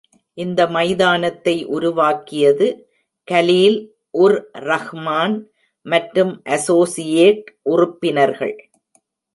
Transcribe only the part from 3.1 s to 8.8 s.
கலீல்-உர்-ரஹ்மான் மற்றும் அசோசியேட் உறுப்பினர்கள்.